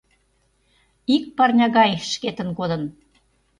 [1.15, 2.83] Ик парня гай шкетын кодын